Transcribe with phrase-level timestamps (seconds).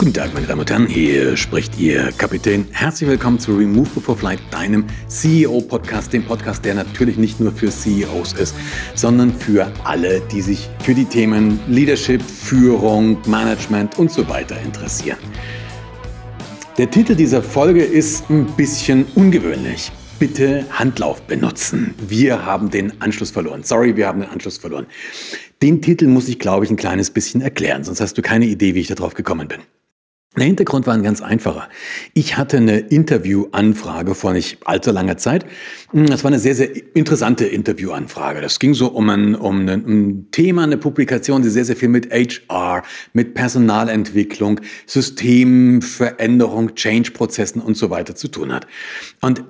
[0.00, 2.66] Guten Tag, meine Damen und Herren, hier spricht Ihr Kapitän.
[2.72, 7.68] Herzlich willkommen zu Remove Before Flight, deinem CEO-Podcast, dem Podcast, der natürlich nicht nur für
[7.68, 8.54] CEOs ist,
[8.94, 15.18] sondern für alle, die sich für die Themen Leadership, Führung, Management und so weiter interessieren.
[16.78, 19.92] Der Titel dieser Folge ist ein bisschen ungewöhnlich.
[20.18, 21.94] Bitte Handlauf benutzen.
[22.08, 23.64] Wir haben den Anschluss verloren.
[23.64, 24.86] Sorry, wir haben den Anschluss verloren.
[25.60, 28.74] Den Titel muss ich, glaube ich, ein kleines bisschen erklären, sonst hast du keine Idee,
[28.74, 29.60] wie ich darauf gekommen bin.
[30.36, 31.68] Der Hintergrund war ein ganz einfacher.
[32.14, 35.44] Ich hatte eine Interviewanfrage vor nicht allzu langer Zeit.
[35.92, 38.40] Das war eine sehr, sehr interessante Interviewanfrage.
[38.40, 41.74] Das ging so um ein, um ein, um ein Thema, eine Publikation, die sehr, sehr
[41.74, 48.68] viel mit HR, mit Personalentwicklung, Systemveränderung, Change-Prozessen und so weiter zu tun hat.
[49.20, 49.42] Und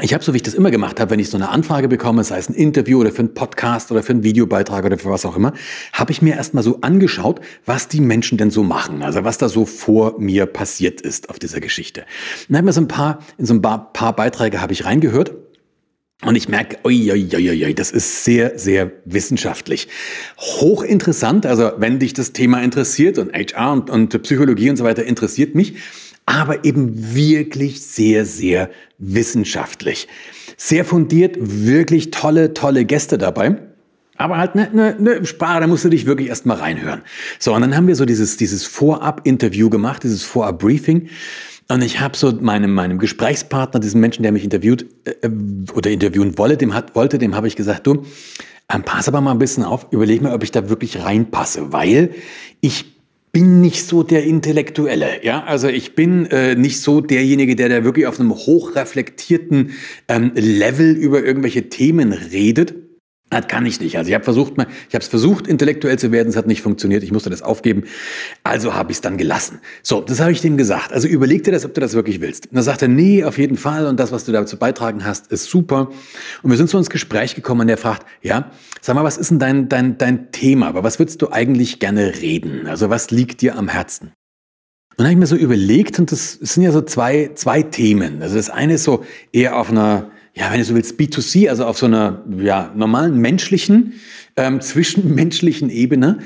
[0.00, 2.24] ich habe, so wie ich das immer gemacht habe, wenn ich so eine Anfrage bekomme,
[2.24, 5.26] sei es ein Interview oder für einen Podcast oder für einen Videobeitrag oder für was
[5.26, 5.52] auch immer,
[5.92, 9.50] habe ich mir erstmal so angeschaut, was die Menschen denn so machen, also was da
[9.50, 12.06] so vor mir passiert ist auf dieser Geschichte.
[12.48, 15.34] dann habe mir so ein paar, in so ein paar, paar Beiträge habe ich reingehört
[16.24, 19.88] und ich merke, oi, oi, oi, oi, das ist sehr, sehr wissenschaftlich.
[20.38, 25.04] Hochinteressant, also wenn dich das Thema interessiert und HR und, und Psychologie und so weiter
[25.04, 25.74] interessiert mich,
[26.26, 30.08] aber eben wirklich sehr, sehr wissenschaftlich.
[30.56, 33.56] Sehr fundiert, wirklich tolle, tolle Gäste dabei.
[34.16, 37.02] Aber halt eine, eine, eine Sprache, da musst du dich wirklich erstmal reinhören.
[37.38, 41.08] So, und dann haben wir so dieses, dieses Vorab-Interview gemacht, dieses Vorab-Briefing.
[41.68, 45.28] Und ich habe so meinem, meinem Gesprächspartner, diesem Menschen, der mich interviewt äh,
[45.74, 48.04] oder interviewen wollte, dem, hat, wollte, dem habe ich gesagt, du,
[48.72, 52.10] ähm, pass aber mal ein bisschen auf, überleg mir, ob ich da wirklich reinpasse, weil
[52.60, 52.92] ich
[53.32, 55.42] bin nicht so der Intellektuelle, ja.
[55.44, 59.72] Also ich bin äh, nicht so derjenige, der da wirklich auf einem hochreflektierten
[60.08, 62.74] ähm, Level über irgendwelche Themen redet.
[63.32, 63.96] Das kann ich nicht.
[63.96, 66.60] Also ich habe versucht, mal, ich habe es versucht, intellektuell zu werden, es hat nicht
[66.60, 67.84] funktioniert, ich musste das aufgeben.
[68.44, 69.60] Also habe ich es dann gelassen.
[69.82, 70.92] So, das habe ich dem gesagt.
[70.92, 72.48] Also überleg dir das, ob du das wirklich willst.
[72.48, 73.86] Und dann sagt er, nee, auf jeden Fall.
[73.86, 75.88] Und das, was du dazu beitragen hast, ist super.
[76.42, 78.50] Und wir sind so ins Gespräch gekommen und er fragt, ja,
[78.82, 80.66] sag mal, was ist denn dein, dein, dein Thema?
[80.66, 82.66] Aber was würdest du eigentlich gerne reden?
[82.66, 84.12] Also was liegt dir am Herzen?
[84.90, 88.20] Und dann habe ich mir so überlegt, und das sind ja so zwei, zwei Themen.
[88.20, 91.66] Also das eine ist so eher auf einer ja, wenn du so willst, B2C, also
[91.66, 93.94] auf so einer ja, normalen menschlichen,
[94.36, 96.18] ähm, zwischenmenschlichen Ebene.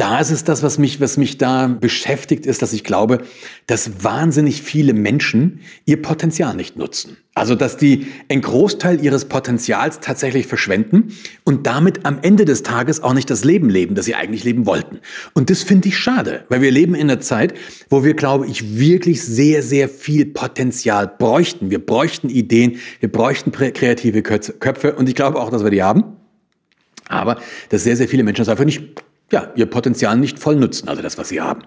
[0.00, 3.18] Da ist es das, was mich, was mich da beschäftigt, ist, dass ich glaube,
[3.66, 7.18] dass wahnsinnig viele Menschen ihr Potenzial nicht nutzen.
[7.34, 11.12] Also, dass die einen Großteil ihres Potenzials tatsächlich verschwenden
[11.44, 14.64] und damit am Ende des Tages auch nicht das Leben leben, das sie eigentlich leben
[14.64, 15.00] wollten.
[15.34, 17.52] Und das finde ich schade, weil wir leben in einer Zeit,
[17.90, 21.70] wo wir, glaube ich, wirklich sehr, sehr viel Potenzial bräuchten.
[21.70, 26.04] Wir bräuchten Ideen, wir bräuchten kreative Köpfe und ich glaube auch, dass wir die haben.
[27.06, 27.38] Aber
[27.68, 29.02] dass sehr, sehr viele Menschen das einfach nicht
[29.32, 31.62] ja, ihr Potenzial nicht voll nutzen, also das, was sie haben.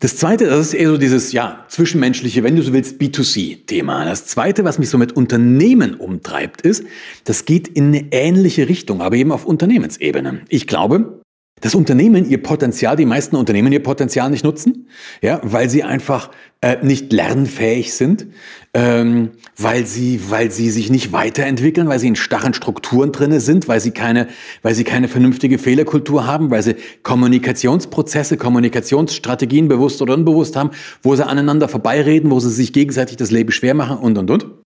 [0.00, 4.04] Das zweite, das ist eher so dieses, ja, zwischenmenschliche, wenn du so willst, B2C-Thema.
[4.04, 6.84] Das zweite, was mich so mit Unternehmen umtreibt, ist,
[7.22, 10.40] das geht in eine ähnliche Richtung, aber eben auf Unternehmensebene.
[10.48, 11.21] Ich glaube,
[11.62, 14.88] dass Unternehmen ihr Potenzial, die meisten Unternehmen ihr Potenzial nicht nutzen,
[15.22, 16.30] ja, weil sie einfach
[16.60, 18.26] äh, nicht lernfähig sind,
[18.74, 23.68] ähm, weil sie, weil sie sich nicht weiterentwickeln, weil sie in starren Strukturen drinne sind,
[23.68, 24.28] weil sie keine,
[24.62, 30.70] weil sie keine vernünftige Fehlerkultur haben, weil sie Kommunikationsprozesse, Kommunikationsstrategien bewusst oder unbewusst haben,
[31.02, 34.61] wo sie aneinander vorbeireden, wo sie sich gegenseitig das Leben schwer machen und und und.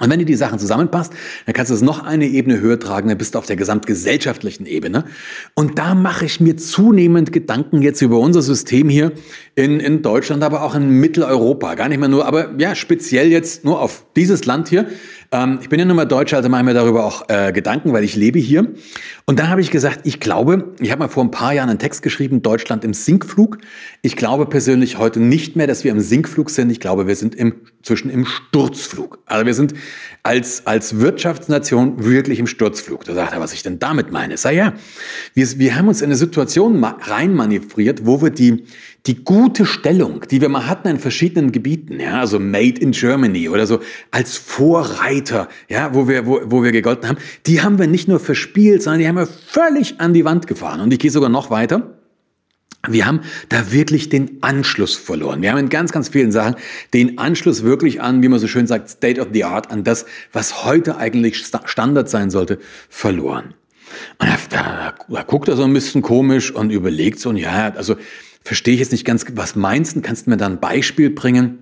[0.00, 1.12] Und wenn du die Sachen zusammenpasst,
[1.44, 4.64] dann kannst du es noch eine Ebene höher tragen, dann bist du auf der gesamtgesellschaftlichen
[4.64, 5.04] Ebene.
[5.54, 9.12] Und da mache ich mir zunehmend Gedanken jetzt über unser System hier
[9.54, 11.74] in, in Deutschland, aber auch in Mitteleuropa.
[11.74, 14.86] Gar nicht mehr nur, aber ja, speziell jetzt nur auf dieses Land hier.
[15.32, 17.92] Ähm, ich bin ja nun mal Deutscher, also mache ich mir darüber auch äh, Gedanken,
[17.92, 18.68] weil ich lebe hier.
[19.24, 21.78] Und da habe ich gesagt, ich glaube, ich habe mal vor ein paar Jahren einen
[21.78, 23.58] Text geschrieben, Deutschland im Sinkflug.
[24.02, 26.70] Ich glaube persönlich heute nicht mehr, dass wir im Sinkflug sind.
[26.70, 29.20] Ich glaube, wir sind im, zwischen im Sturzflug.
[29.24, 29.72] Also wir sind
[30.22, 33.04] als, als Wirtschaftsnation wirklich im Sturzflug.
[33.04, 34.36] Da sagt er, was ich denn damit meine.
[34.36, 34.74] Sag ja,
[35.32, 38.64] wir, wir haben uns in eine Situation reinmanövriert, wo wir die,
[39.06, 43.48] die gute Stellung, die wir mal hatten in verschiedenen Gebieten, ja, also Made in Germany
[43.48, 43.80] oder so
[44.12, 48.20] als Vorreiter, ja, wo wir, wo, wo wir gegolten haben, die haben wir nicht nur
[48.20, 50.80] verspielt, sondern die haben wir völlig an die Wand gefahren.
[50.80, 51.98] Und ich gehe sogar noch weiter.
[52.88, 55.40] Wir haben da wirklich den Anschluss verloren.
[55.40, 56.56] Wir haben in ganz, ganz vielen Sachen
[56.92, 60.04] den Anschluss wirklich an, wie man so schön sagt, State of the Art, an das,
[60.32, 62.58] was heute eigentlich Standard sein sollte,
[62.88, 63.54] verloren.
[64.18, 67.72] Und da, da, da guckt er so ein bisschen komisch und überlegt so, und ja,
[67.76, 67.96] also
[68.42, 70.00] verstehe ich jetzt nicht ganz, was meinst du?
[70.00, 71.58] Kannst du mir da ein Beispiel bringen?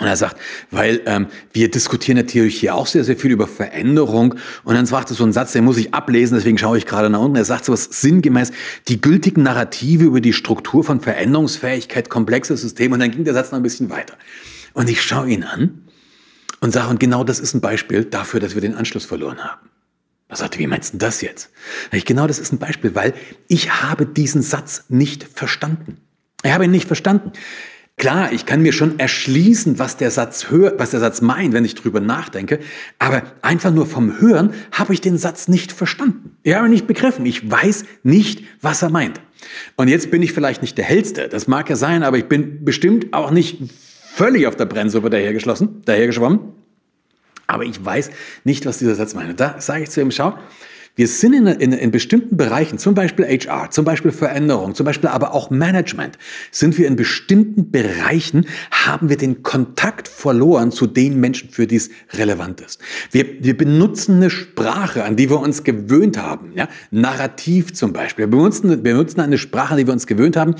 [0.00, 0.38] Und er sagt,
[0.70, 4.36] weil ähm, wir diskutieren natürlich hier auch sehr, sehr viel über Veränderung.
[4.64, 7.10] Und dann sagt er so einen Satz, den muss ich ablesen, deswegen schaue ich gerade
[7.10, 7.36] nach unten.
[7.36, 8.52] Er sagt so was sinngemäß,
[8.88, 12.94] die gültigen Narrative über die Struktur von Veränderungsfähigkeit, komplexe Systeme.
[12.94, 14.14] Und dann ging der Satz noch ein bisschen weiter.
[14.72, 15.82] Und ich schaue ihn an
[16.60, 19.71] und sage, und genau das ist ein Beispiel dafür, dass wir den Anschluss verloren haben.
[20.32, 21.50] Er sagte, wie meinst du das jetzt?
[21.92, 23.12] Ich, genau das ist ein Beispiel, weil
[23.48, 25.98] ich habe diesen Satz nicht verstanden.
[26.42, 27.32] Ich habe ihn nicht verstanden.
[27.98, 31.66] Klar, ich kann mir schon erschließen, was der Satz hör, was der Satz meint, wenn
[31.66, 32.60] ich drüber nachdenke,
[32.98, 36.38] aber einfach nur vom Hören habe ich den Satz nicht verstanden.
[36.44, 37.26] Ich habe ihn nicht begriffen.
[37.26, 39.20] Ich weiß nicht, was er meint.
[39.76, 42.64] Und jetzt bin ich vielleicht nicht der hellste, das mag ja sein, aber ich bin
[42.64, 43.58] bestimmt auch nicht
[44.14, 46.61] völlig auf der Brennsuppe dahergeschlossen, dahergeschwommen.
[47.46, 48.10] Aber ich weiß
[48.44, 49.38] nicht, was dieser Satz meint.
[49.38, 50.34] Da sage ich zu ihm, schau,
[50.94, 55.08] wir sind in, in, in bestimmten Bereichen, zum Beispiel HR, zum Beispiel Veränderung, zum Beispiel
[55.08, 56.18] aber auch Management,
[56.50, 61.76] sind wir in bestimmten Bereichen, haben wir den Kontakt verloren zu den Menschen, für die
[61.76, 62.78] es relevant ist.
[63.10, 66.52] Wir, wir benutzen eine Sprache, an die wir uns gewöhnt haben.
[66.54, 66.68] Ja?
[66.90, 68.24] Narrativ zum Beispiel.
[68.24, 70.56] Wir benutzen, wir benutzen eine Sprache, an die wir uns gewöhnt haben,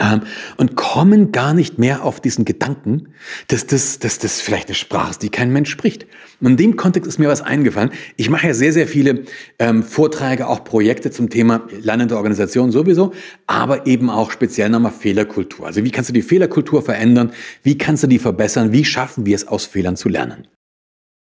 [0.00, 0.22] ähm,
[0.56, 3.08] und kommen gar nicht mehr auf diesen Gedanken,
[3.48, 6.06] dass das, dass das vielleicht eine Sprache ist, die kein Mensch spricht.
[6.40, 7.90] Und in dem Kontext ist mir was eingefallen.
[8.16, 9.24] Ich mache ja sehr, sehr viele
[9.58, 13.12] ähm, Vorträge, auch Projekte zum Thema lernende Organisation sowieso,
[13.46, 15.66] aber eben auch speziell nochmal Fehlerkultur.
[15.66, 17.32] Also wie kannst du die Fehlerkultur verändern?
[17.62, 18.72] Wie kannst du die verbessern?
[18.72, 20.46] Wie schaffen wir es, aus Fehlern zu lernen?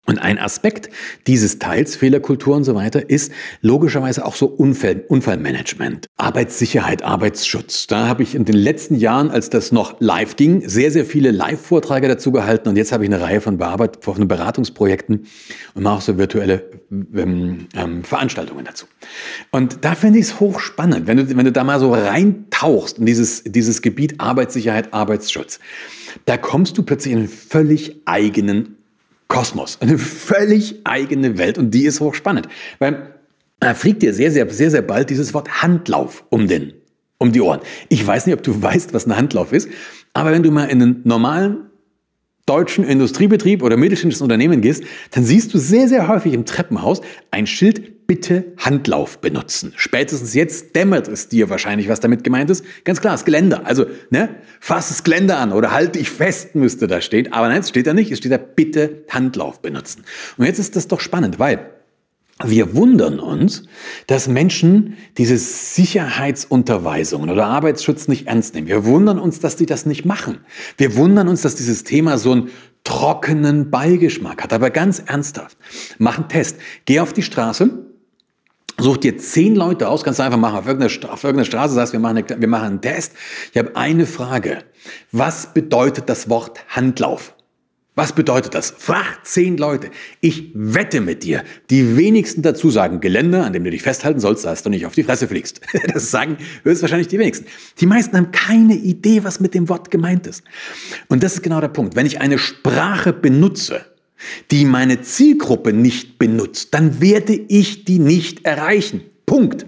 [0.05, 0.91] Und ein Aspekt
[1.29, 7.87] dieses Teils, Fehlerkultur und so weiter, ist logischerweise auch so Unfall, Unfallmanagement, Arbeitssicherheit, Arbeitsschutz.
[7.87, 11.31] Da habe ich in den letzten Jahren, als das noch live ging, sehr, sehr viele
[11.31, 15.25] Live-Vorträge dazu gehalten und jetzt habe ich eine Reihe von, Bearbeit von Beratungsprojekten
[15.75, 18.87] und mache auch so virtuelle ähm, ähm, Veranstaltungen dazu.
[19.53, 23.07] Und da finde ich es hochspannend, wenn du, wenn du da mal so reintauchst in
[23.07, 25.61] dieses, dieses Gebiet Arbeitssicherheit, Arbeitsschutz.
[26.25, 28.82] Da kommst du plötzlich in einen völlig eigenen
[29.33, 32.49] Kosmos, eine völlig eigene Welt und die ist hochspannend,
[32.79, 33.15] weil
[33.61, 36.75] da fliegt dir sehr, sehr, sehr, sehr bald dieses Wort Handlauf um den,
[37.17, 37.61] um die Ohren.
[37.89, 39.71] Ich weiß nicht, ob du weißt, was ein Handlauf ist,
[40.13, 41.71] aber wenn du mal in einen normalen
[42.47, 47.01] deutschen Industriebetrieb oder mittelständisches Unternehmen gehst, dann siehst du sehr, sehr häufig im Treppenhaus
[47.31, 49.73] ein Schild, bitte Handlauf benutzen.
[49.77, 52.65] Spätestens jetzt dämmert es dir wahrscheinlich, was damit gemeint ist.
[52.85, 53.65] Ganz klar, das Geländer.
[53.65, 54.29] Also, ne,
[54.61, 57.33] fass das Geländer an oder halt dich fest, müsste da stehen.
[57.33, 58.11] Aber nein, es steht da nicht.
[58.11, 60.05] Es steht da, bitte Handlauf benutzen.
[60.37, 61.71] Und jetzt ist das doch spannend, weil
[62.45, 63.65] wir wundern uns,
[64.07, 68.69] dass Menschen diese Sicherheitsunterweisungen oder Arbeitsschutz nicht ernst nehmen.
[68.69, 70.39] Wir wundern uns, dass die das nicht machen.
[70.77, 72.51] Wir wundern uns, dass dieses Thema so einen
[72.85, 74.53] trockenen Beigeschmack hat.
[74.53, 75.57] Aber ganz ernsthaft,
[75.99, 76.57] mach einen Test.
[76.85, 77.71] Geh auf die Straße,
[78.79, 82.01] such dir zehn Leute aus, du einfach machen, auf irgendeiner, auf irgendeiner Straße sagst, wir
[82.01, 83.13] machen, eine, wir machen einen Test.
[83.53, 84.65] Ich habe eine Frage.
[85.13, 87.35] Was bedeutet das Wort Handlauf?
[87.95, 88.73] Was bedeutet das?
[88.77, 89.91] Frag zehn Leute.
[90.23, 94.47] Ich wette mit dir, die wenigsten dazu sagen Gelände, an dem du dich festhalten sollst,
[94.47, 95.61] dass du nicht auf die Fresse fliegst.
[95.93, 97.47] Das sagen höchstwahrscheinlich die wenigsten.
[97.81, 100.43] Die meisten haben keine Idee, was mit dem Wort gemeint ist.
[101.09, 101.95] Und das ist genau der Punkt.
[101.95, 103.85] Wenn ich eine Sprache benutze,
[104.51, 109.03] die meine Zielgruppe nicht benutzt, dann werde ich die nicht erreichen.
[109.27, 109.67] Punkt.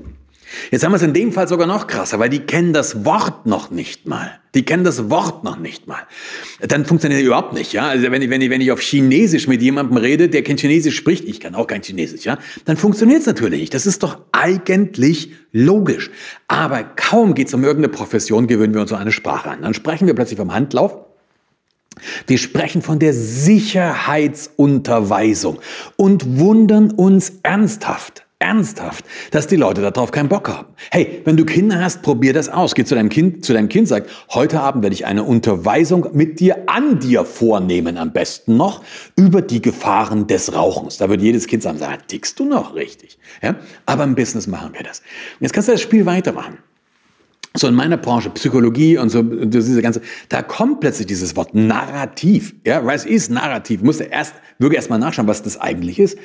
[0.71, 3.47] Jetzt haben wir es in dem Fall sogar noch krasser, weil die kennen das Wort
[3.47, 4.39] noch nicht mal.
[4.55, 6.03] Die kennen das Wort noch nicht mal.
[6.61, 7.89] Dann funktioniert das überhaupt nicht, ja.
[7.89, 10.97] Also wenn ich, wenn ich, wenn ich auf Chinesisch mit jemandem rede, der kein Chinesisch
[10.97, 13.75] spricht, ich kann auch kein Chinesisch, ja, dann funktioniert es natürlich nicht.
[13.75, 16.11] Das ist doch eigentlich logisch.
[16.47, 19.63] Aber kaum geht es um irgendeine Profession, gewöhnen wir uns so eine Sprache an.
[19.63, 21.05] Dann sprechen wir plötzlich vom Handlauf.
[22.27, 25.61] Wir sprechen von der Sicherheitsunterweisung
[25.97, 30.69] und wundern uns ernsthaft, ernsthaft, dass die Leute darauf keinen Bock haben.
[30.91, 32.75] Hey, wenn du Kinder hast, probier das aus.
[32.75, 36.41] Geh zu deinem Kind, zu deinem Kind, sag, heute Abend werde ich eine Unterweisung mit
[36.41, 38.85] dir an dir vornehmen, am besten noch,
[39.17, 40.99] über die Gefahren des Rauchens.
[40.99, 43.19] Da wird jedes Kind sagen, tickst du noch richtig?
[43.43, 43.57] Ja?
[43.87, 45.03] Aber im Business machen wir das.
[45.41, 46.59] Jetzt kannst du das Spiel weitermachen.
[47.57, 52.53] So in meiner Branche, Psychologie und so, diese ganze, da kommt plötzlich dieses Wort Narrativ.
[52.67, 53.81] Ja, was ist Narrativ?
[53.81, 56.19] Musst du erst, wirklich erst mal nachschauen, was das eigentlich ist.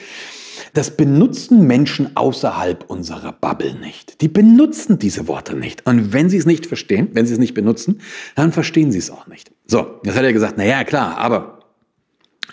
[0.74, 4.22] Das benutzen Menschen außerhalb unserer Bubble nicht.
[4.22, 5.86] Die benutzen diese Worte nicht.
[5.86, 8.02] Und wenn sie es nicht verstehen, wenn sie es nicht benutzen,
[8.36, 9.52] dann verstehen sie es auch nicht.
[9.66, 11.60] So, jetzt hat er gesagt, na ja, klar, aber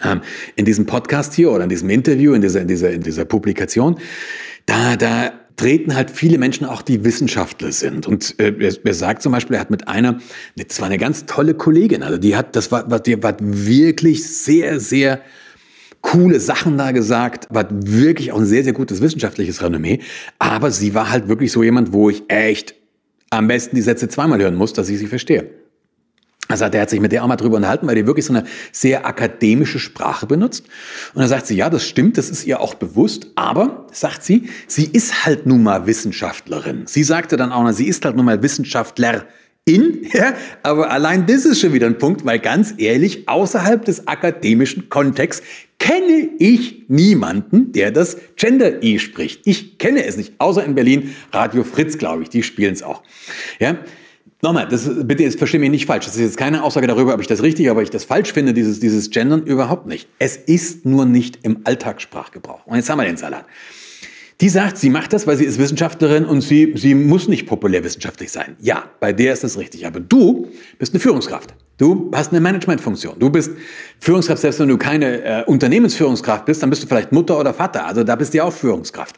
[0.05, 0.21] ähm,
[0.57, 3.99] in diesem Podcast hier oder in diesem Interview, in dieser, in dieser, in dieser Publikation,
[4.67, 8.07] da, da treten halt viele Menschen auch, die Wissenschaftler sind.
[8.07, 10.19] Und äh, er, er sagt zum Beispiel, er hat mit einer,
[10.57, 14.81] das war eine ganz tolle Kollegin, also die hat, das war, die war wirklich sehr,
[14.81, 15.23] sehr
[16.07, 20.01] coole Sachen da gesagt, war wirklich auch ein sehr, sehr gutes wissenschaftliches Renommee.
[20.39, 22.75] Aber sie war halt wirklich so jemand, wo ich echt
[23.31, 25.51] am besten die Sätze zweimal hören muss, dass ich sie verstehe.
[26.49, 28.33] Er sagt, er hat sich mit der auch mal drüber unterhalten, weil die wirklich so
[28.33, 30.67] eine sehr akademische Sprache benutzt.
[31.13, 34.49] Und dann sagt sie, ja, das stimmt, das ist ihr auch bewusst, aber, sagt sie,
[34.69, 36.85] sie ist halt nun mal Wissenschaftlerin.
[36.87, 39.23] Sie sagte dann auch sie ist halt nun mal Wissenschaftlerin.
[39.69, 44.89] Ja, aber allein das ist schon wieder ein Punkt, weil ganz ehrlich, außerhalb des akademischen
[44.89, 45.43] Kontexts
[45.79, 49.41] kenne ich niemanden, der das Gender-E spricht.
[49.45, 53.03] Ich kenne es nicht, außer in Berlin Radio Fritz, glaube ich, die spielen es auch.
[53.59, 53.79] Ja,
[54.43, 56.05] Nochmal, das, bitte jetzt verstehe mich nicht falsch.
[56.05, 58.53] Das ist jetzt keine Aussage darüber, ob ich das richtig, aber ich das falsch finde,
[58.53, 60.09] dieses, dieses Gendern überhaupt nicht.
[60.19, 62.67] Es ist nur nicht im Alltagssprachgebrauch.
[62.67, 63.47] Und jetzt haben wir den Salat.
[64.41, 68.31] Die sagt, sie macht das, weil sie ist Wissenschaftlerin und sie, sie muss nicht populärwissenschaftlich
[68.31, 68.57] sein.
[68.61, 69.87] Ja, bei der ist das richtig.
[69.87, 71.55] Aber du bist eine Führungskraft.
[71.79, 73.19] Du hast eine Managementfunktion.
[73.19, 73.51] Du bist
[73.99, 77.87] Führungskraft, selbst wenn du keine äh, Unternehmensführungskraft bist, dann bist du vielleicht Mutter oder Vater.
[77.87, 79.17] Also da bist du ja auch Führungskraft.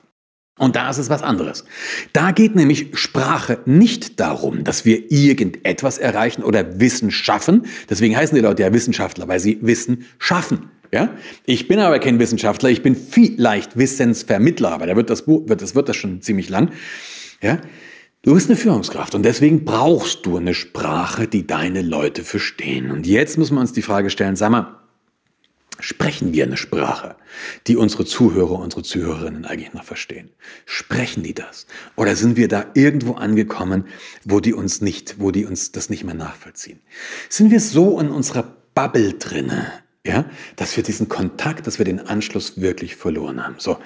[0.58, 1.64] Und da ist es was anderes.
[2.12, 7.66] Da geht nämlich Sprache nicht darum, dass wir irgendetwas erreichen oder Wissen schaffen.
[7.88, 10.70] Deswegen heißen die Leute ja Wissenschaftler, weil sie Wissen schaffen.
[10.92, 11.16] Ja?
[11.44, 15.74] Ich bin aber kein Wissenschaftler, ich bin vielleicht Wissensvermittler, aber da wird das, wird, das
[15.74, 16.70] wird das schon ziemlich lang.
[17.42, 17.58] Ja?
[18.22, 22.90] Du bist eine Führungskraft und deswegen brauchst du eine Sprache, die deine Leute verstehen.
[22.90, 24.78] Und jetzt müssen wir uns die Frage stellen, sag mal,
[25.80, 27.14] Sprechen wir eine Sprache,
[27.68, 30.30] die unsere Zuhörer, unsere Zuhörerinnen eigentlich noch verstehen?
[30.66, 31.68] Sprechen die das?
[31.94, 33.84] Oder sind wir da irgendwo angekommen,
[34.24, 36.80] wo die uns nicht, wo die uns das nicht mehr nachvollziehen?
[37.28, 39.70] Sind wir so in unserer Bubble drinne,
[40.06, 40.24] ja,
[40.56, 43.56] dass wir diesen Kontakt, dass wir den Anschluss wirklich verloren haben?
[43.58, 43.78] So.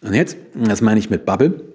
[0.00, 1.72] Und jetzt, das meine ich mit Bubble.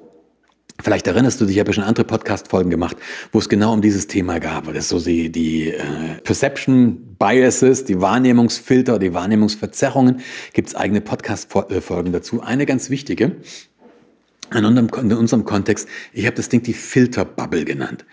[0.80, 2.98] Vielleicht erinnerst du dich, ich habe ja schon andere Podcast-Folgen gemacht,
[3.32, 4.68] wo es genau um dieses Thema gab.
[4.68, 5.82] Das ist so die, die äh,
[6.24, 10.22] Perception Biases, die Wahrnehmungsfilter, die Wahrnehmungsverzerrungen.
[10.54, 12.42] Gibt es eigene Podcast-Folgen dazu.
[12.42, 13.38] Eine ganz wichtige,
[14.54, 18.06] in unserem, in unserem Kontext, ich habe das Ding die Filterbubble genannt.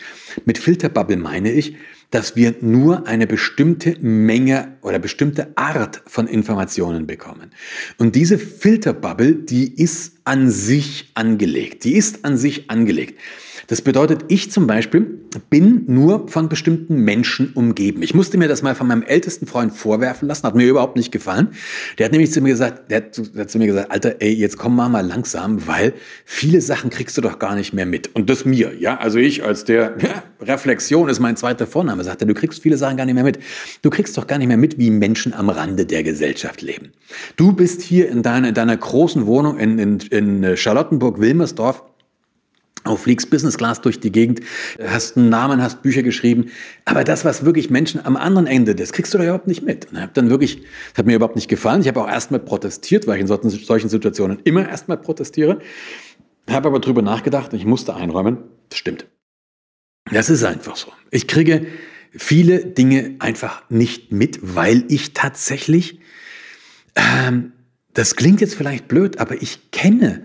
[0.44, 1.76] Mit Filterbubble meine ich,
[2.10, 7.50] dass wir nur eine bestimmte Menge oder bestimmte Art von Informationen bekommen.
[7.98, 11.84] Und diese Filterbubble, die ist an sich angelegt.
[11.84, 13.18] Die ist an sich angelegt.
[13.66, 18.02] Das bedeutet, ich zum Beispiel bin nur von bestimmten Menschen umgeben.
[18.02, 21.12] Ich musste mir das mal von meinem ältesten Freund vorwerfen lassen, hat mir überhaupt nicht
[21.12, 21.48] gefallen.
[21.98, 24.32] Der hat nämlich zu mir gesagt, der hat, der hat zu mir gesagt, Alter, ey,
[24.32, 25.94] jetzt komm mal mal langsam, weil
[26.24, 28.14] viele Sachen kriegst du doch gar nicht mehr mit.
[28.14, 32.22] Und das mir, ja, also ich als der ja, Reflexion ist mein zweiter Vorname, sagt
[32.22, 33.38] er, du kriegst viele Sachen gar nicht mehr mit.
[33.82, 36.92] Du kriegst doch gar nicht mehr mit, wie Menschen am Rande der Gesellschaft leben.
[37.36, 41.82] Du bist hier in deiner, in deiner großen Wohnung in, in, in Charlottenburg-Wilmersdorf
[42.84, 44.40] auch fliegst Business Class durch die Gegend,
[44.86, 46.50] hast einen Namen, hast Bücher geschrieben.
[46.84, 49.90] Aber das, was wirklich Menschen am anderen Ende, das kriegst du da überhaupt nicht mit.
[49.90, 51.80] Und hab dann wirklich, das hat mir überhaupt nicht gefallen.
[51.80, 55.60] Ich habe auch erstmal protestiert, weil ich in solchen Situationen immer erstmal protestiere.
[56.48, 58.38] Habe aber drüber nachgedacht und ich musste einräumen,
[58.68, 59.06] das stimmt.
[60.12, 60.92] Das ist einfach so.
[61.10, 61.66] Ich kriege
[62.10, 66.00] viele Dinge einfach nicht mit, weil ich tatsächlich,
[66.94, 67.52] ähm,
[67.94, 70.24] das klingt jetzt vielleicht blöd, aber ich kenne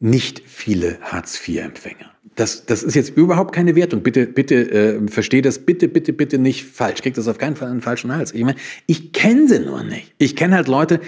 [0.00, 2.14] nicht viele Hartz-IV-Empfänger.
[2.36, 4.02] Das, das ist jetzt überhaupt keine Wertung.
[4.02, 7.00] Bitte, bitte äh, verstehe das bitte, bitte, bitte nicht falsch.
[7.00, 8.34] Krieg das auf keinen Fall einen falschen Hals.
[8.34, 10.12] Ich meine, ich kenne sie nur nicht.
[10.18, 11.00] Ich kenne halt Leute,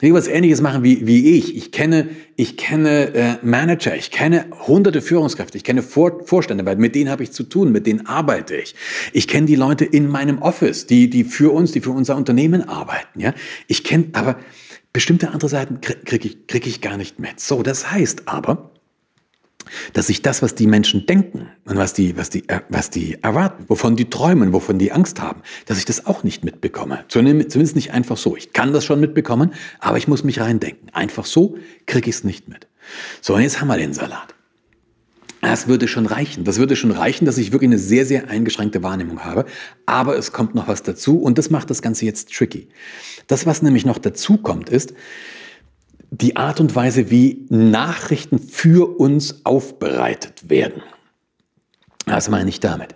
[0.00, 1.56] die was Ähnliches machen wie, wie ich.
[1.56, 6.76] Ich kenne, ich kenne äh, Manager, ich kenne hunderte Führungskräfte, ich kenne Vor Vorstände, weil
[6.76, 8.76] mit denen habe ich zu tun, mit denen arbeite ich.
[9.12, 12.68] Ich kenne die Leute in meinem Office, die, die für uns, die für unser Unternehmen
[12.68, 13.18] arbeiten.
[13.18, 13.34] Ja,
[13.66, 14.36] ich kenne, aber
[14.92, 17.40] Bestimmte andere Seiten kriege ich, krieg ich gar nicht mit.
[17.40, 18.70] So, das heißt aber,
[19.92, 23.22] dass ich das, was die Menschen denken und was die, was die, äh, was die
[23.22, 27.04] erwarten, wovon die träumen, wovon die Angst haben, dass ich das auch nicht mitbekomme.
[27.08, 28.36] Zumindest nicht einfach so.
[28.36, 30.88] Ich kann das schon mitbekommen, aber ich muss mich reindenken.
[30.94, 32.66] Einfach so kriege ich es nicht mit.
[33.20, 34.34] So, und jetzt haben wir den Salat.
[35.40, 36.44] Das würde schon reichen.
[36.44, 39.44] Das würde schon reichen, dass ich wirklich eine sehr, sehr eingeschränkte Wahrnehmung habe.
[39.86, 42.68] Aber es kommt noch was dazu und das macht das Ganze jetzt tricky.
[43.26, 44.94] Das, was nämlich noch dazu kommt, ist
[46.10, 50.82] die Art und Weise, wie Nachrichten für uns aufbereitet werden.
[52.06, 52.94] Was meine ich damit?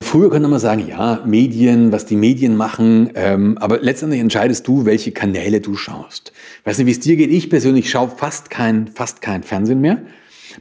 [0.00, 4.84] Früher könnte man sagen, ja, Medien, was die Medien machen, ähm, aber letztendlich entscheidest du,
[4.84, 6.32] welche Kanäle du schaust.
[6.64, 7.32] Weißt du, wie es dir geht?
[7.32, 10.00] Ich persönlich schaue fast kein, fast kein Fernsehen mehr.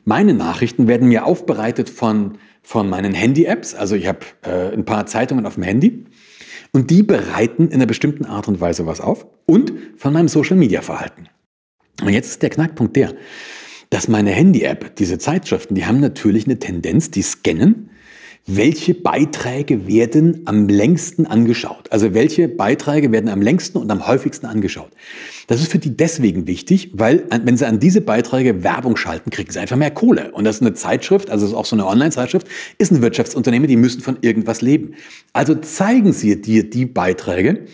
[0.05, 3.75] Meine Nachrichten werden mir aufbereitet von, von meinen Handy-Apps.
[3.75, 6.05] Also ich habe äh, ein paar Zeitungen auf dem Handy
[6.71, 11.29] und die bereiten in einer bestimmten Art und Weise was auf und von meinem Social-Media-Verhalten.
[12.01, 13.13] Und jetzt ist der Knackpunkt der,
[13.89, 17.89] dass meine Handy-App, diese Zeitschriften, die haben natürlich eine Tendenz, die scannen
[18.47, 21.91] welche Beiträge werden am längsten angeschaut.
[21.91, 24.89] Also welche Beiträge werden am längsten und am häufigsten angeschaut.
[25.47, 29.51] Das ist für die deswegen wichtig, weil wenn sie an diese Beiträge Werbung schalten, kriegen
[29.51, 30.31] sie einfach mehr Kohle.
[30.31, 33.75] Und das ist eine Zeitschrift, also ist auch so eine Online-Zeitschrift, ist ein Wirtschaftsunternehmen, die
[33.75, 34.93] müssen von irgendwas leben.
[35.33, 37.65] Also zeigen sie dir die Beiträge,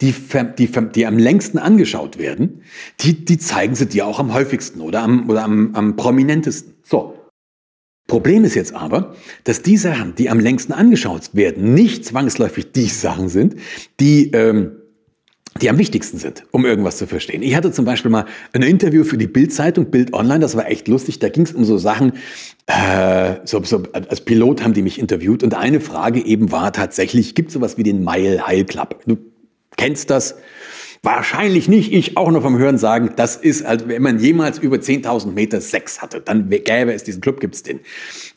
[0.00, 0.14] die,
[0.58, 2.62] die, die am längsten angeschaut werden,
[3.00, 6.74] die, die zeigen sie dir auch am häufigsten oder am, oder am, am prominentesten.
[6.82, 7.14] So,
[8.06, 12.86] Problem ist jetzt aber, dass die Sachen, die am längsten angeschaut werden, nicht zwangsläufig die
[12.86, 13.56] Sachen sind,
[13.98, 14.72] die, ähm,
[15.60, 17.42] die am wichtigsten sind, um irgendwas zu verstehen.
[17.42, 20.86] Ich hatte zum Beispiel mal ein Interview für die Bild-Zeitung, Bild Online, das war echt
[20.86, 21.18] lustig.
[21.18, 22.12] Da ging es um so Sachen,
[22.66, 27.34] äh, so, so, als Pilot haben die mich interviewt und eine Frage eben war tatsächlich,
[27.34, 29.00] gibt es sowas wie den Mile Heil Club?
[29.06, 29.16] Du
[29.76, 30.36] kennst das?
[31.02, 31.92] Wahrscheinlich nicht.
[31.92, 35.60] Ich auch nur vom Hören sagen, das ist, also wenn man jemals über 10.000 Meter
[35.60, 37.80] Sex hatte, dann gäbe es diesen Club, gibt's den.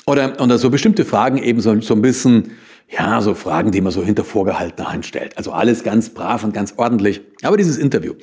[0.06, 2.52] Oder, oder so bestimmte Fragen eben so, so ein bisschen,
[2.88, 5.38] ja, so Fragen, die man so hinter vorgehaltener Hand stellt.
[5.38, 7.22] Also alles ganz brav und ganz ordentlich.
[7.42, 8.16] Aber dieses Interview.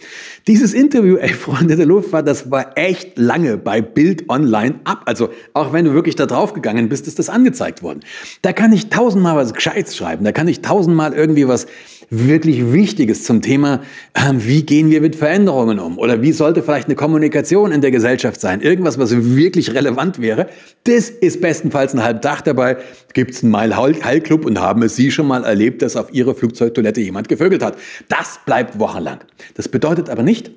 [0.47, 5.03] Dieses Interview, ey, Freunde der Luftfahrt, das war echt lange bei Bild Online ab.
[5.07, 8.01] Also auch wenn du wirklich da drauf gegangen bist, ist das angezeigt worden.
[8.43, 10.25] Da kann ich tausendmal was Gescheites schreiben.
[10.25, 11.67] Da kann ich tausendmal irgendwie was
[12.11, 13.81] wirklich Wichtiges zum Thema,
[14.15, 15.99] äh, wie gehen wir mit Veränderungen um?
[15.99, 18.61] Oder wie sollte vielleicht eine Kommunikation in der Gesellschaft sein?
[18.61, 20.47] Irgendwas, was wirklich relevant wäre.
[20.85, 22.77] Das ist bestenfalls ein Halbdach dabei.
[23.13, 27.01] Gibt es einen Mile-High-Club und haben es Sie schon mal erlebt, dass auf Ihrer Flugzeugtoilette
[27.01, 27.77] jemand gevögelt hat?
[28.09, 29.06] Das bleibt wochenlang.
[29.55, 30.51] Das bedeutet aber nicht,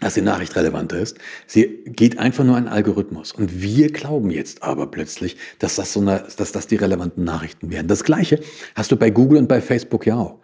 [0.00, 1.16] dass die Nachricht relevanter ist.
[1.46, 3.32] Sie geht einfach nur ein Algorithmus.
[3.32, 7.70] Und wir glauben jetzt aber plötzlich, dass das, so eine, dass das die relevanten Nachrichten
[7.70, 7.88] werden.
[7.88, 8.40] Das Gleiche
[8.74, 10.40] hast du bei Google und bei Facebook ja auch.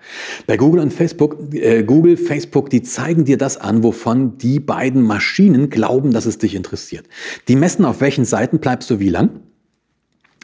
[0.47, 5.02] Bei Google und Facebook, äh, Google, Facebook, die zeigen dir das an, wovon die beiden
[5.02, 7.07] Maschinen glauben, dass es dich interessiert.
[7.49, 9.40] Die messen, auf welchen Seiten bleibst du wie lang.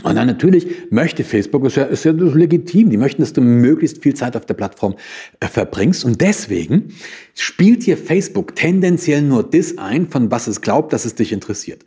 [0.03, 4.03] Und dann natürlich möchte Facebook, ist ja, ist ja legitim, die möchten, dass du möglichst
[4.03, 4.95] viel Zeit auf der Plattform
[5.41, 6.05] äh, verbringst.
[6.05, 6.93] Und deswegen
[7.35, 11.83] spielt hier Facebook tendenziell nur das ein, von was es glaubt, dass es dich interessiert.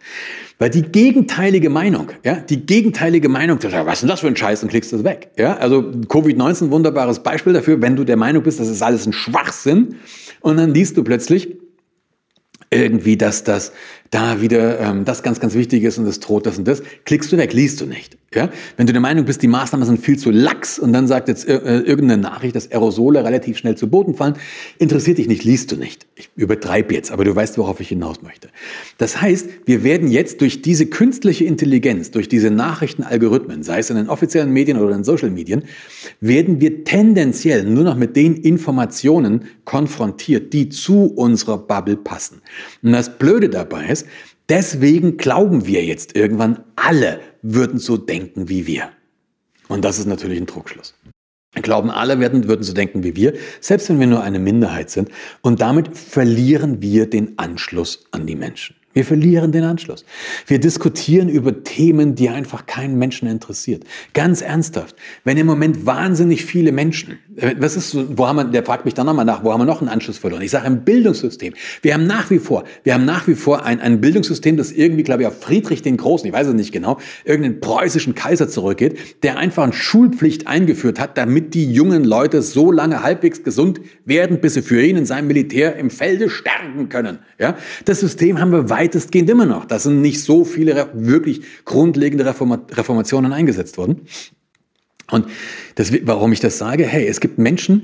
[0.58, 4.64] Weil die gegenteilige Meinung, ja, die gegenteilige Meinung, was ist denn das für ein Scheiß
[4.64, 5.30] und klickst das weg.
[5.38, 9.14] Ja, also Covid-19, wunderbares Beispiel dafür, wenn du der Meinung bist, das ist alles ein
[9.14, 9.96] Schwachsinn
[10.42, 11.58] und dann liest du plötzlich,
[12.72, 13.72] irgendwie, dass das
[14.12, 17.32] da wieder ähm, das ganz, ganz wichtig ist und das droht das und das, klickst
[17.32, 18.19] du weg, liest du nicht.
[18.34, 18.50] Ja?
[18.78, 21.48] Wenn du der Meinung bist, die Maßnahmen sind viel zu lax und dann sagt jetzt
[21.48, 24.36] äh, äh, irgendeine Nachricht, dass Aerosole relativ schnell zu Boden fallen,
[24.78, 26.06] interessiert dich nicht, liest du nicht.
[26.16, 28.50] Ich übertreibe jetzt, aber du weißt, worauf ich hinaus möchte.
[29.00, 33.96] Das heißt, wir werden jetzt durch diese künstliche Intelligenz, durch diese Nachrichtenalgorithmen, sei es in
[33.96, 35.64] den offiziellen Medien oder in Social Medien,
[36.22, 42.42] werden wir tendenziell nur noch mit den Informationen konfrontiert, die zu unserer Bubble passen.
[42.84, 44.06] Und das Blöde dabei ist,
[44.50, 48.92] deswegen glauben wir jetzt irgendwann, alle würden so denken wie wir.
[49.68, 50.96] Und das ist natürlich ein Druckschluss.
[51.54, 55.10] Glauben alle werden, würden so denken wie wir, selbst wenn wir nur eine Minderheit sind.
[55.42, 58.76] Und damit verlieren wir den Anschluss an die Menschen.
[58.94, 60.04] Wir verlieren den Anschluss.
[60.48, 63.84] Wir diskutieren über Themen, die einfach keinen Menschen interessiert.
[64.14, 64.96] Ganz ernsthaft.
[65.24, 67.20] Wenn im Moment wahnsinnig viele Menschen,
[67.60, 69.82] was ist wo haben wir, der fragt mich dann nochmal nach, wo haben wir noch
[69.82, 70.42] einen Anschluss verloren?
[70.42, 71.54] Ich sage im Bildungssystem.
[71.82, 75.04] Wir haben nach wie vor, wir haben nach wie vor ein, ein Bildungssystem, das irgendwie,
[75.04, 78.98] glaube ich, auf Friedrich den Großen, ich weiß es nicht genau, irgendeinen preußischen Kaiser zurückgeht,
[79.24, 84.42] der einfach eine Schulpflicht eingeführt hat, damit die jungen Leute so lange halbwegs gesund werden,
[84.42, 87.20] bis sie für ihn in seinem Militär im Felde sterben können.
[87.40, 87.56] Ja?
[87.86, 89.66] Das System haben wir weitestgehend immer noch.
[89.66, 94.02] Da sind nicht so viele wirklich grundlegende Reformationen eingesetzt worden.
[95.12, 95.28] Und
[95.76, 97.84] das, warum ich das sage, hey, es gibt Menschen,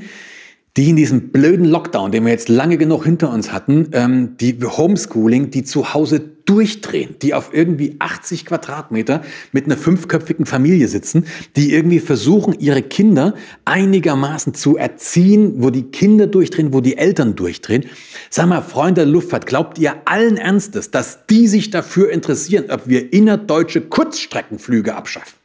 [0.78, 4.58] die in diesem blöden Lockdown, den wir jetzt lange genug hinter uns hatten, ähm, die
[4.62, 11.26] Homeschooling, die zu Hause durchdrehen, die auf irgendwie 80 Quadratmeter mit einer fünfköpfigen Familie sitzen,
[11.56, 17.36] die irgendwie versuchen, ihre Kinder einigermaßen zu erziehen, wo die Kinder durchdrehen, wo die Eltern
[17.36, 17.86] durchdrehen.
[18.30, 22.88] Sag mal, Freunde der Luftfahrt, glaubt ihr allen Ernstes, dass die sich dafür interessieren, ob
[22.88, 25.45] wir innerdeutsche Kurzstreckenflüge abschaffen?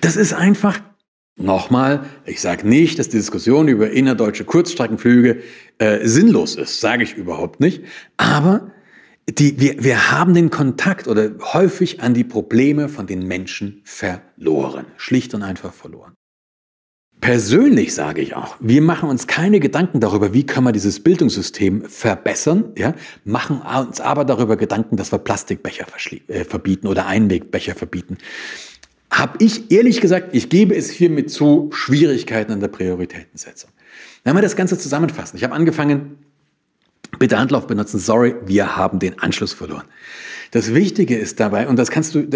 [0.00, 0.80] Das ist einfach
[1.40, 5.40] Nochmal, ich sage nicht, dass die Diskussion über innerdeutsche Kurzstreckenflüge
[5.78, 7.84] äh, sinnlos ist, sage ich überhaupt nicht.
[8.16, 8.72] Aber
[9.30, 14.86] die, wir, wir haben den Kontakt oder häufig an die Probleme von den Menschen verloren.
[14.96, 16.12] Schlicht und einfach verloren.
[17.20, 21.84] Persönlich sage ich auch, wir machen uns keine Gedanken darüber, wie können wir dieses Bildungssystem
[21.84, 25.86] verbessern, ja, machen uns aber darüber Gedanken, dass wir Plastikbecher
[26.28, 28.18] äh, verbieten oder Einwegbecher verbieten
[29.18, 33.70] habe ich ehrlich gesagt, ich gebe es hiermit zu, Schwierigkeiten an der Prioritätensetzung.
[34.24, 36.18] Wenn wir das Ganze zusammenfassen, ich habe angefangen,
[37.18, 39.84] bitte Handlauf benutzen, sorry, wir haben den Anschluss verloren.
[40.50, 42.26] Das Wichtige ist dabei, und das kannst du,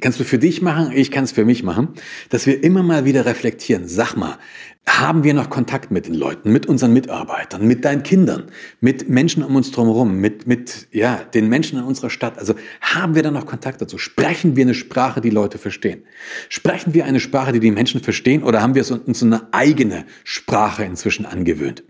[0.00, 1.88] kannst du für dich machen, ich kann es für mich machen,
[2.28, 3.86] dass wir immer mal wieder reflektieren.
[3.86, 4.38] Sag mal,
[4.86, 8.44] haben wir noch Kontakt mit den Leuten, mit unseren Mitarbeitern, mit deinen Kindern,
[8.80, 12.38] mit Menschen um uns drumherum, mit, mit ja, den Menschen in unserer Stadt?
[12.38, 13.98] Also haben wir da noch Kontakt dazu?
[13.98, 16.04] Sprechen wir eine Sprache, die Leute verstehen?
[16.48, 20.04] Sprechen wir eine Sprache, die die Menschen verstehen oder haben wir uns so eine eigene
[20.24, 21.82] Sprache inzwischen angewöhnt?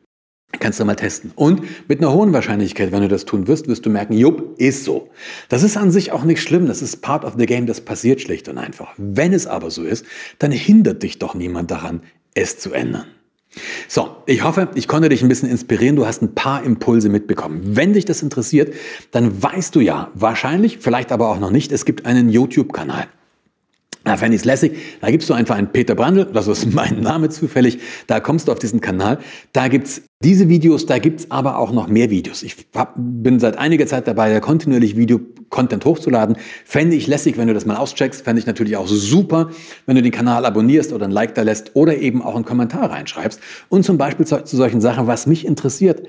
[0.58, 1.30] Kannst du mal testen.
[1.36, 4.84] Und mit einer hohen Wahrscheinlichkeit, wenn du das tun wirst, wirst du merken, jupp, ist
[4.84, 5.10] so.
[5.48, 8.20] Das ist an sich auch nicht schlimm, das ist part of the game, das passiert
[8.20, 8.92] schlicht und einfach.
[8.96, 10.04] Wenn es aber so ist,
[10.40, 12.02] dann hindert dich doch niemand daran,
[12.34, 13.06] es zu ändern.
[13.88, 15.96] So, ich hoffe, ich konnte dich ein bisschen inspirieren.
[15.96, 17.60] Du hast ein paar Impulse mitbekommen.
[17.64, 18.74] Wenn dich das interessiert,
[19.10, 23.08] dann weißt du ja wahrscheinlich, vielleicht aber auch noch nicht, es gibt einen YouTube-Kanal.
[24.04, 24.72] Da fände ich es lässig.
[25.00, 27.78] Da gibst du einfach einen Peter Brandl, das ist mein Name zufällig.
[28.06, 29.18] Da kommst du auf diesen Kanal.
[29.52, 32.42] Da gibt's diese Videos, da gibt's aber auch noch mehr Videos.
[32.42, 36.36] Ich hab, bin seit einiger Zeit dabei, da kontinuierlich Video-Content hochzuladen.
[36.64, 38.22] Fände ich lässig, wenn du das mal auscheckst.
[38.22, 39.50] Fände ich natürlich auch super,
[39.84, 42.90] wenn du den Kanal abonnierst oder ein Like da lässt oder eben auch einen Kommentar
[42.90, 43.40] reinschreibst.
[43.68, 46.06] Und zum Beispiel zu, zu solchen Sachen, was mich interessiert.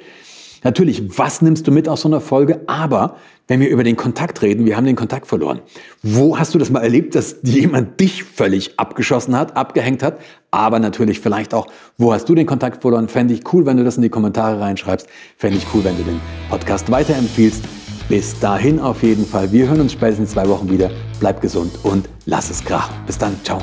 [0.64, 2.62] Natürlich, was nimmst du mit aus so einer Folge?
[2.68, 3.18] Aber
[3.52, 5.60] wenn wir über den Kontakt reden, wir haben den Kontakt verloren.
[6.04, 10.22] Wo hast du das mal erlebt, dass jemand dich völlig abgeschossen hat, abgehängt hat?
[10.52, 13.10] Aber natürlich vielleicht auch, wo hast du den Kontakt verloren?
[13.10, 15.06] Fände ich cool, wenn du das in die Kommentare reinschreibst.
[15.36, 17.66] Fände ich cool, wenn du den Podcast weiterempfiehlst.
[18.08, 19.52] Bis dahin auf jeden Fall.
[19.52, 20.90] Wir hören uns spätestens in zwei Wochen wieder.
[21.20, 22.96] Bleib gesund und lass es krachen.
[23.06, 23.36] Bis dann.
[23.44, 23.62] Ciao.